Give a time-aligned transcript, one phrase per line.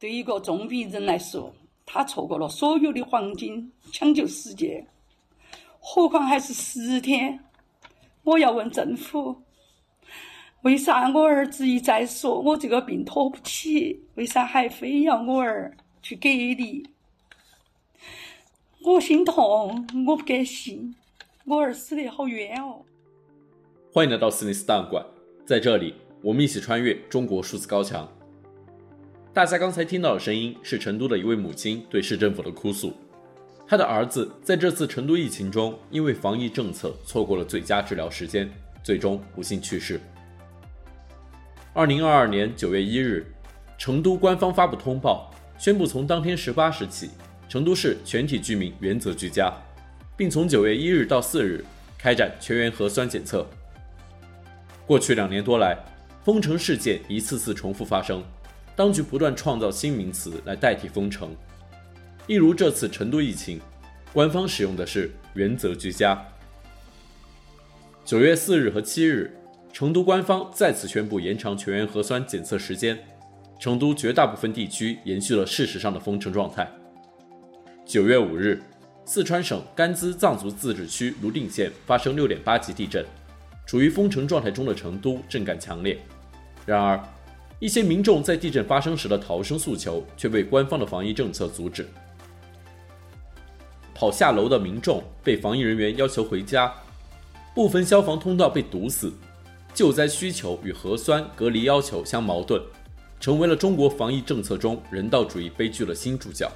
[0.00, 1.52] 对一个重病人来说，
[1.84, 4.86] 他错过了所有的黄金，抢救世界，
[5.80, 7.40] 何况还是十天。
[8.22, 9.42] 我要问政府，
[10.62, 16.88] 为啥我儿子一再说我这个病拖不起，为啥还非要我儿去隔离？
[18.84, 20.94] 我心痛，我不甘心，
[21.44, 22.84] 我儿死得好冤哦！
[23.92, 25.04] 欢迎来到斯内斯档案馆，
[25.44, 28.08] 在这里，我们一起穿越中国数字高墙。
[29.38, 32.92] 大家刚才听到的声音是成都的一位母亲对市政府的哭诉。
[33.68, 38.50] 她的儿子在这次成都疫情中，因为防疫政策错过了最佳治疗时间，
[38.82, 40.00] 最终不幸去世。
[41.72, 43.32] 二零二二年九月一日，
[43.78, 47.10] 成都官方发布通报，宣布从当天十八时起，
[47.48, 49.52] 成都市全体居民原则居家，
[50.16, 51.64] 并从九月一日到四日
[51.96, 53.46] 开展全员核酸检测。
[54.84, 55.78] 过去两年多来，
[56.24, 58.20] 封城事件一次次重复发生。
[58.78, 61.34] 当局不断创造新名词来代替封城，
[62.28, 63.60] 例如这次成都疫情，
[64.12, 66.16] 官方使用的是“原则居家”。
[68.06, 69.36] 九月四日和七日，
[69.72, 72.96] 成都官方再次宣布延长全员核酸检测时间，
[73.58, 76.70] 成都绝大部分地区延续了事实上的封城状态。
[77.84, 78.62] 九月五日，
[79.04, 83.04] 四川省甘孜藏族自治区泸定县发生六点八级地震，
[83.66, 85.98] 处于封城状态中的成都震感强烈。
[86.64, 87.02] 然而，
[87.60, 91.88] 一些民众在地震发生时的逃生诉求却被官方的防疫政策阻止。
[93.94, 96.72] 跑下楼的民众被防疫人员要求回家，
[97.56, 99.12] 部分消防通道被堵死，
[99.74, 102.62] 救灾需求与核酸隔离要求相矛盾，
[103.18, 106.48] 成为了中国防疫政策中人道主义悲剧的新主角。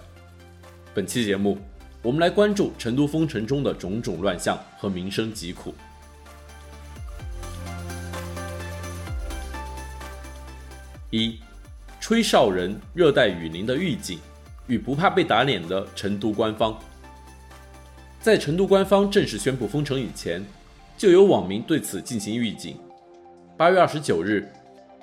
[0.95, 1.59] 本期节目，
[2.01, 5.75] 我们来关注成都封城中的种种乱象和民生疾苦。
[11.15, 11.39] 一，
[12.01, 14.19] 吹哨人热带雨林的预警
[14.67, 16.75] 与不怕被打脸的成都官方。
[18.19, 20.43] 在成都官方正式宣布封城以前，
[20.97, 22.79] 就有网民对此进行预警。
[23.59, 24.51] 八月二十九日，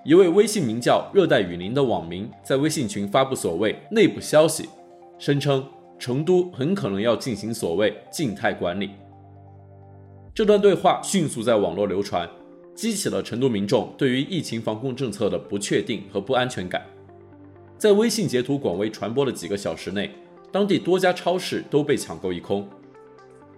[0.04, 4.68] 一位微信名叫“热带雨林”的网民在微信群发布所谓内部消息，
[5.20, 5.64] 声称
[6.00, 8.90] 成都很可能要进行所谓静态管理。
[10.34, 12.28] 这段对话迅速在网络流传。
[12.80, 16.82] 激起了成都民众对于疫情防控政策的不确定和不安全感。
[17.78, 20.10] 在微信截图广为传播的几个小时内，
[20.50, 22.66] 当地多家超市都被抢购一空。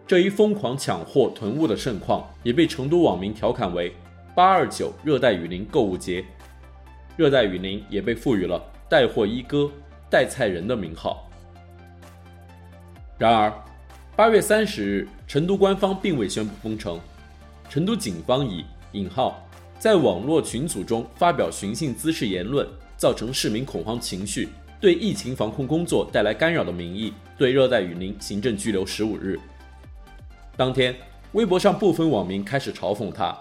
[0.07, 3.93] 这一疯狂抢货囤物的盛况，也被成都网民调侃为
[4.35, 6.25] “八二九热带雨林购物节”。
[7.15, 9.69] 热带雨林也被赋予了“带货一哥
[10.09, 11.29] ”“带菜人”的名号。
[13.19, 13.53] 然而，
[14.15, 16.99] 八月三十日，成都官方并未宣布封城，
[17.69, 19.41] 成都警方以引号，
[19.79, 29.39] 在网络群组中发表寻衅滋事言论，造成市民恐慌情绪，对疫情防控工作带来干扰的名义，对热带雨林行政拘留十五日。
[30.57, 30.95] 当天，
[31.31, 33.37] 微博上部分网民开始嘲讽他，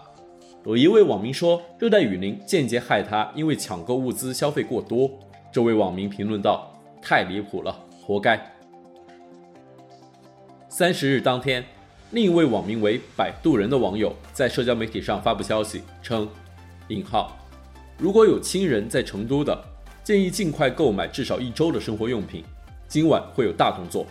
[0.65, 5.11] 有一位网民说，热带雨林间接害他因为抢购物资消费过多。
[5.53, 6.73] 这位网民评论道
[7.03, 8.41] ：“太离谱了，活该。”
[10.71, 11.65] 三十日当天。
[12.13, 16.29] 另一位网名为“摆渡人”的网友在社交媒体上发布消息称
[16.89, 17.39] ：“引号，
[17.99, 19.57] 如果有亲人在成都的，
[20.03, 22.43] 建议尽快购买至少一周的生活用品，
[22.89, 24.05] 今晚会有大动作，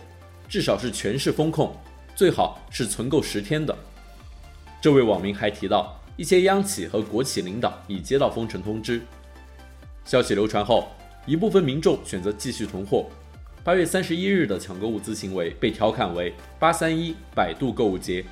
[0.48, 1.76] 至少是全市封控，
[2.16, 3.76] 最好是存够十天的。”
[4.80, 9.02] 这位网民还提到，一些央企和国企领导已接到封城通知。
[10.06, 10.88] 消息流传后，
[11.26, 13.04] 一部分民众选择继续囤货。
[13.62, 18.24] 八月三十一日的抢购物资行为被调侃为“八三一百度购物节”，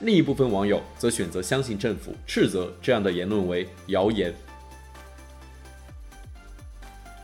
[0.00, 4.34] 另一部分网友则选择相信政府，斥责这样的言论为谣言。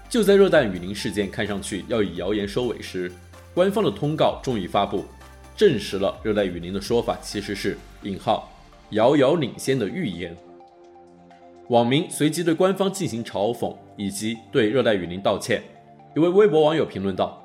[0.08, 3.10] 就在热带雨林事件看上去要以谣言收尾时，
[3.52, 5.04] 官方的通告终于发布，
[5.56, 8.48] 证实了热带雨林的说法其实是“引号
[8.90, 10.36] 遥遥领先的预言”。
[11.70, 15.60] 网民随即对官方进行嘲讽，以及对热带雨林道歉。
[16.14, 17.42] 一位微博网友评论道：“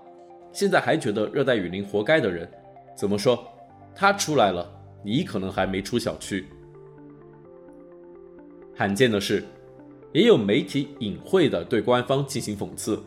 [0.52, 2.50] 现在还觉得热带雨林活该的人，
[2.96, 3.48] 怎么说？
[3.96, 4.70] 他出来了，
[5.04, 6.46] 你可能还没出小区。”
[8.76, 9.44] 罕见的是，
[10.12, 13.02] 也有媒体隐晦地对官方进行讽刺。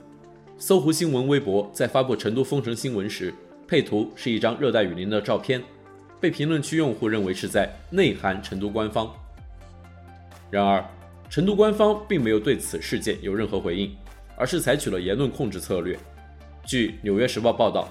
[0.56, 3.32] 搜狐新闻微博在发布成都封城新闻时，
[3.68, 5.62] 配图是一张热带雨林的照片，
[6.18, 9.14] 被评论区用户认为是在内涵成都官方。
[10.50, 10.84] 然而，
[11.28, 13.94] 成都官方并没有对此事件有任何回应。
[14.40, 15.98] 而是采取了言论控制策略。
[16.64, 17.86] 据《纽约时报》报道，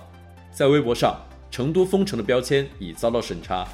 [0.52, 1.16] 在微博上，
[1.52, 3.68] 成都封城的标签已遭到审查。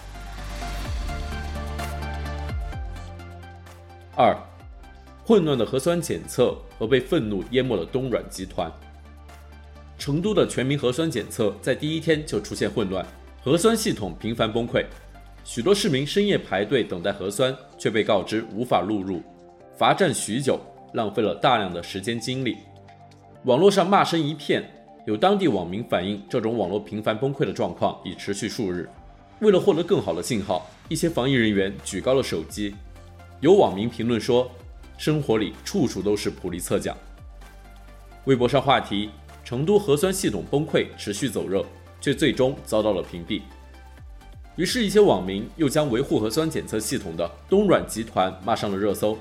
[4.17, 4.37] 二，
[5.23, 8.69] 混乱的核酸检测和被愤怒淹没的东软集团。
[9.97, 13.05] 成都的全民核酸检测在第一天就出现混乱，
[13.41, 14.85] 核酸系统频繁崩溃，
[15.45, 19.23] 许多市民深夜排队等待核酸，却被告知无法录入，
[19.77, 20.59] 罚站许久，
[20.95, 22.57] 浪费了大量的时间精力。
[23.43, 24.67] 网络上骂声一片，
[25.05, 28.89] 有当地网民反映，这种网络频繁崩溃的状况已持续数日。
[29.41, 32.73] 为了获得更好的信号，一些防疫人员举高了手机。
[33.41, 34.49] 有网民评论说
[34.97, 36.97] ：“生活里处处都是普利策奖。”
[38.25, 39.11] 微博上话题。
[39.45, 41.63] 成都核酸系统崩溃持续走热，
[42.01, 43.43] 却最终遭到了屏蔽。
[44.55, 49.15] 于是，一些网民又将维护核酸检测系统的东软集团骂上了热搜。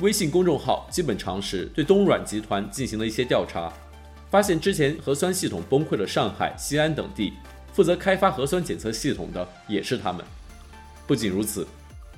[0.00, 3.72] 微信公众号“基本常识”对东软集团进行了一些调查，
[4.30, 7.32] 发现之前核酸系统崩溃的上海、西安等地，
[7.72, 10.22] 负责开发核酸检测系统的也是他们。
[11.06, 11.66] 不仅如此，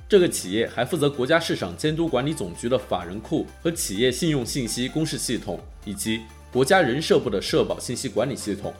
[0.09, 8.73] 这个企业还负责国家市场监督管理总局的法人库和企业信用信息公示系统，以及国家人社部的社保信息管理系统，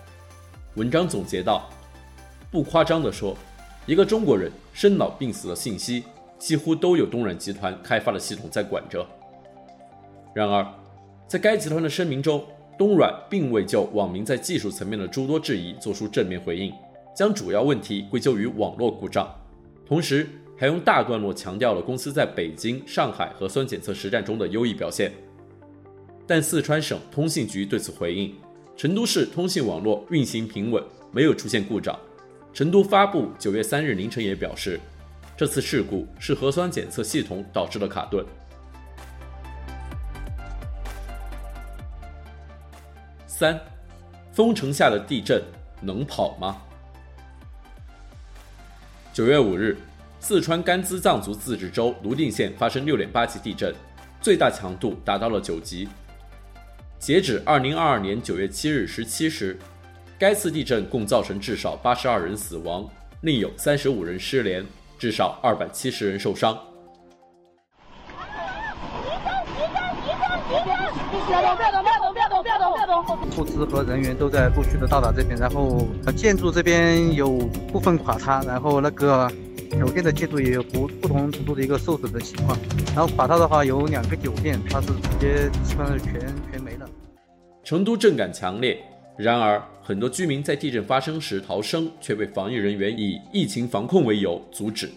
[0.76, 1.70] 文章总结道
[2.52, 3.38] ：“不夸张地说，
[3.86, 6.04] 一个中国人生老病死的信息，
[6.40, 9.06] 几乎都有东软集团开发的系统在管着。”
[10.34, 10.66] 然而，
[11.28, 12.44] 在该集团的声明中，
[12.78, 16.74] 东软并未就网民在技术层面的诸多质疑做出正面回应，
[17.16, 19.30] 将主要问题归咎于网络故障，
[19.86, 20.28] 同时
[20.58, 25.12] 还用大段落强调了公司在北京、上海核酸检测实战中的优异表现。
[26.26, 28.34] 但四川省通信局对此回应，
[28.78, 30.82] 成都市通信网络运行平稳，
[31.12, 31.98] 没有出现故障。
[32.54, 34.80] 成都发布九月三日凌晨也表示，
[35.40, 38.26] 这次事故是核酸检测系统导致的卡顿。
[43.26, 43.58] 三，
[44.34, 45.42] 封城下的地震
[45.80, 46.62] 能跑吗？
[49.14, 49.78] 九月五日，
[50.20, 53.74] 四川甘孜藏族自治州泸定县发生六点八级地震，
[54.20, 55.88] 最大强度达到了九级。
[57.00, 59.58] 截止二零二二年九月七日十七时，
[60.18, 62.86] 该次地震共造成至少八十二人死亡，
[63.22, 64.66] 另有三十五人失联，
[65.00, 66.56] 至少二百七十人受伤。
[73.38, 75.88] 物资和人员都在陆续的到达这边，然后
[76.18, 77.38] 建筑这边有
[77.72, 79.32] 部分垮塌，然后那个
[79.72, 82.58] 酒店的建筑也有不不同程度的一个受损的情况。
[82.94, 86.20] 然后垮塌的话有两个酒店，它是直接基本上是全
[86.52, 86.86] 全没了。
[87.64, 88.78] 成都震感强烈，
[89.20, 94.90] 然而很多居民在地震发生时逃生，却被防疫人员以疫情防控为由阻止。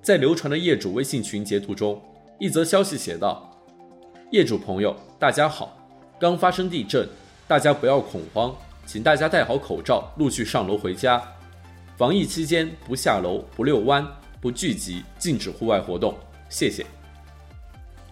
[0.00, 2.02] 在流传的业主微信群截图中。
[2.38, 3.50] 一则消息写道
[4.32, 5.78] ：“业主朋友，大家好，
[6.18, 7.08] 刚发生地震，
[7.46, 8.52] 大家不要恐慌，
[8.84, 11.22] 请大家戴好口罩，陆续上楼回家。
[11.96, 14.04] 防疫期间不下楼、不遛弯、
[14.40, 16.12] 不聚集，禁止户外活动，
[16.48, 16.84] 谢谢。”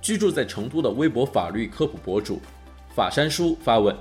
[0.01, 2.41] 居住在成都的微博法律科普博主
[2.95, 3.95] 法山叔发问：“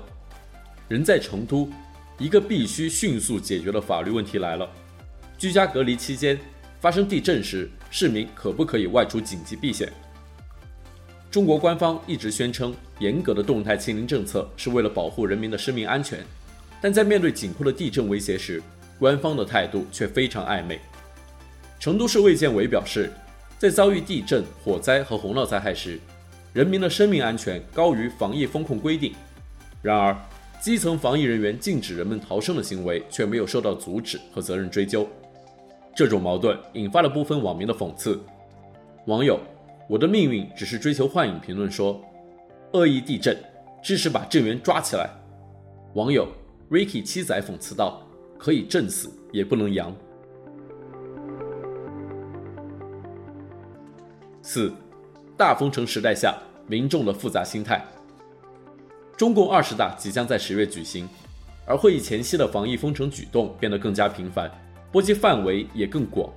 [0.86, 1.68] 人在成都，
[2.16, 4.70] 一个必须迅速解决的法律问题来了：
[5.36, 6.38] 居家隔离期间
[6.80, 9.92] 发生地震时，市民可不可以外出紧急避险？”
[11.34, 16.20] 中国官方一直宣称，严格的动态清零政策是为了保护人民的生命安全，
[16.80, 18.62] 但在面对紧迫的地震威胁时，
[19.00, 20.78] 官方的态度却非常暧昧。
[21.80, 23.10] 成都市卫健委表示，
[23.58, 25.98] 在遭遇地震、火灾和洪涝灾害时，
[26.52, 29.12] 人民的生命安全高于防疫风控规定。
[29.82, 30.16] 然而，
[30.60, 35.04] 基层防疫人员禁止人们逃生的行为却没有受到阻止和责任追究，
[35.96, 38.22] 这种矛盾引发了部分网民的讽刺。
[39.06, 39.36] 网友。
[39.88, 41.38] 我的命运只是追求幻影。
[41.40, 42.00] 评论说
[42.72, 43.36] ：“恶意地震，
[43.82, 45.10] 支持把震源抓起来。”
[45.94, 46.26] 网友
[46.70, 48.02] Ricky 七仔讽刺道
[48.38, 49.94] ：“可以震死，也不能扬。”
[54.42, 54.72] 四，
[55.36, 56.36] 大封城时代下
[56.66, 57.84] 民众的复杂心态。
[59.16, 61.08] 中共二十大即将在十月举行，
[61.66, 64.50] 而会议前夕的防疫封城举动变得更加频繁，
[64.90, 66.28] 波及范围也更广。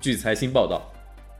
[0.00, 0.82] 据财新报道。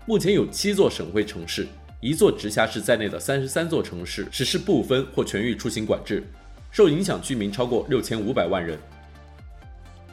[0.07, 1.67] 目前有七座省会城市、
[2.01, 6.23] 一座直辖市在内的三十三座城市实施部分或全域出行管制，
[6.71, 8.79] 受影响居民超过六千五百万人。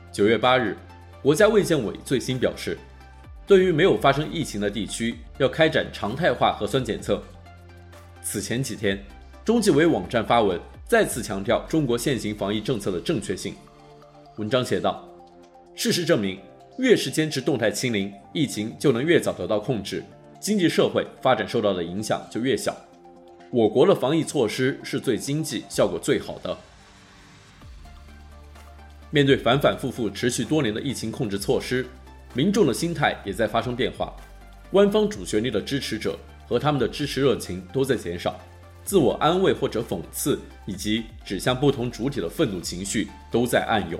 [0.09, 0.77] 九月八日，
[1.21, 2.77] 国家卫健委最新表示，
[3.45, 7.21] 对于没有发生疫情的地区，要开展常态化核酸检测。
[8.23, 9.03] 此前几天，
[9.43, 10.57] 中纪委网站发文，
[10.87, 13.55] 再次强调中国现行防疫政策的正确性。
[14.37, 15.05] 文章写道
[15.75, 16.39] ：“事实证明。”
[16.77, 20.03] 越是坚持动态清零，疫情就能越早得到控制，
[20.39, 22.75] 经济社会发展受到的影响就越小。
[23.51, 26.57] 我国的防疫措施是最经济、效果最好的。
[29.09, 31.85] 面对反反复复持续多年的疫情控制措施，
[32.33, 34.15] 民众的心态也在发生变化。
[34.71, 38.39] 官方主旋律的支持者和他们的支持热情都在减少，
[38.85, 43.99] 自我安慰或者讽刺，以及指向不同主体的愤怒情绪都在暗涌。